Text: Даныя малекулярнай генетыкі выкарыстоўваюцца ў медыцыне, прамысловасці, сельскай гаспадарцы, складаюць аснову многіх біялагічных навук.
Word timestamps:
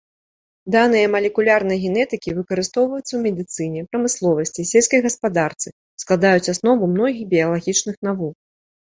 Даныя 0.75 1.07
малекулярнай 1.15 1.77
генетыкі 1.89 2.29
выкарыстоўваюцца 2.37 3.05
ў 3.15 3.19
медыцыне, 3.25 3.83
прамысловасці, 3.91 4.65
сельскай 4.71 5.03
гаспадарцы, 5.07 5.67
складаюць 6.05 6.51
аснову 6.55 6.89
многіх 6.95 7.29
біялагічных 7.35 7.95
навук. 8.09 8.35